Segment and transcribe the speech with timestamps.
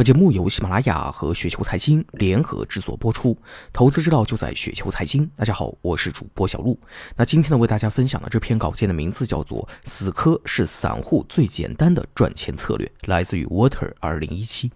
[0.00, 3.36] 本节目由喜马拉雅和雪球财经联合制作播出，
[3.70, 5.30] 投资之道就在雪球财经。
[5.36, 6.80] 大家好，我是主播小璐。
[7.16, 14.72] 那今天呢，为大家分享的这篇稿件的名字叫做《死磕是散户最简单的赚钱策略》，来自于 Water 二零一七。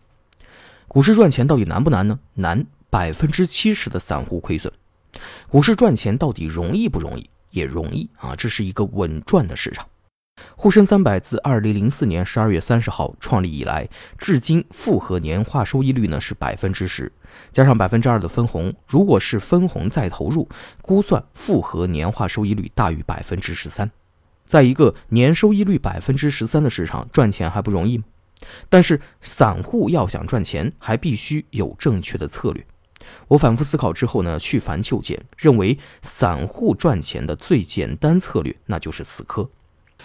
[0.88, 2.18] 股市赚钱到底难不难呢？
[2.34, 4.70] 难，百分之七十的散户亏损。
[5.48, 7.30] 股市赚钱到底容易不容易？
[7.48, 9.86] 也容易啊，这是一个稳赚的市场。
[10.64, 13.86] 沪深三百自二零零四年十二月三十号创立以来，
[14.16, 17.12] 至今复合年化收益率呢是百分之十，
[17.52, 20.48] 加上百分之二的分红，如果是分红再投入，
[20.80, 23.90] 估算复合年化收益率大于百分之十三。
[24.46, 28.04] 在一个年收益率百分之十三的市场，赚钱还不容易吗？
[28.70, 32.66] 但是散户要想赚钱，还必须有正确的策略。
[33.28, 39.46] 我反复思考之后呢，去繁就简，认为散户赚钱的最简单策略，那就是死磕。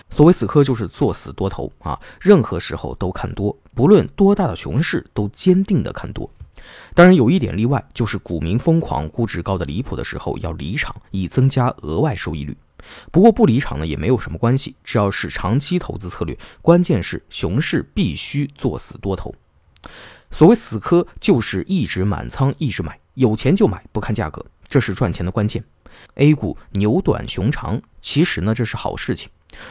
[0.10, 6.30] 所谓死磕，就是作死多头啊，任何时候都看多，不论多大的熊市都坚定的看多。
[6.94, 12.56] 当然有一点例外，就是股民疯狂、估值高的离谱的时候要离场，以增加额外收益率。
[13.12, 19.34] 不过不离场呢也没有什么关系，只要是长期投资策略，关键是熊市必须作死多头。
[20.32, 25.64] 所谓死磕，就是一直满仓，一直买，有钱就买，不看价格，这是赚钱的关键。
[26.16, 29.30] A 股牛短熊长，其实呢这是好事情。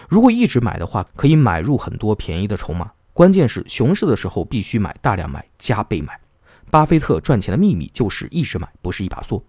[0.09, 2.91] 如果一直买的话，可以买入很多便宜的筹码。
[3.13, 6.21] 关键是熊市的时候必须买，大量买，加倍买。
[6.71, 9.43] 巴菲特赚钱的秘密就是一直买，不是一把梭。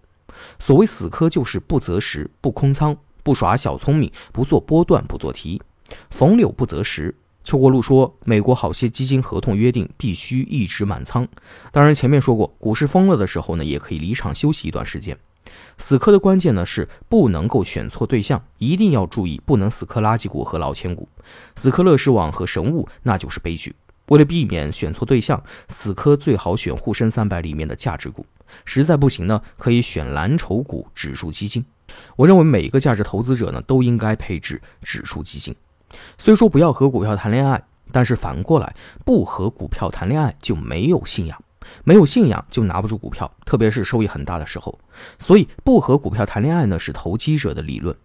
[0.58, 5.60] 所谓死磕，就是不择时，不空仓，不耍小聪明，不做波段，不做题，
[6.10, 7.14] 逢柳不择时。
[7.42, 11.26] 邱国禄说，美国好些基金合同约定必须一直满仓。
[11.72, 15.18] 当然前面说过，股市疯了的时候呢，也可以离场休息一段时间。
[15.78, 21.08] 死磕的关键呢是不能够选错对象，一定要注意不能死磕垃圾股和老千股，
[21.56, 23.74] 死磕乐视网和神物那就是悲剧。
[24.08, 28.26] 为了避免选错对象，死磕最好选沪深三百里面的价值股，
[28.64, 31.64] 实在不行呢可以选蓝筹股、指数基金。
[32.16, 35.54] 我认为每一个价值投资者呢都应该配置指数基金。
[36.18, 37.62] 虽说不要和股票谈恋爱，
[37.92, 38.74] 但是反过来
[39.04, 41.42] 不和股票谈恋爱就没有信仰。
[41.84, 44.78] 没有信仰就拿不住股票，特别是收益很大的时候。
[45.18, 47.96] 所以不和股票谈恋爱呢，是投机者的理论。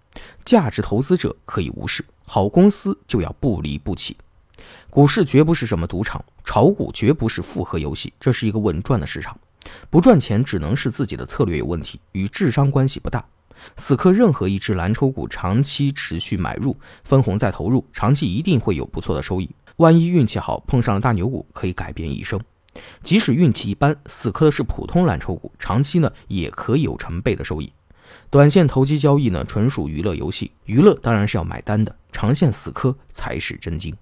[0.43, 4.15] 价值投资者可以无视，好公司就要不离不弃。
[4.89, 9.37] 股市绝不是什么赌场，炒股绝不是复合游戏，这是一个稳赚的市场。
[9.89, 13.25] 不赚钱只能是自己的策略有问题，与智商关系不大。
[13.77, 19.49] 死磕任何一只蓝筹股，长期持续买入，分红再投入，长期一定会有不错的收益。
[19.77, 22.39] 万一运气好，碰上了大牛股，可以改变一生。
[23.01, 27.71] 即使运气一般，死磕的是普通蓝筹股，长期呢也可以有成倍的收益。
[28.29, 33.95] 短线投机交易呢纯属娱乐游戏，娱乐当然是要买单的，长线死磕才是真金。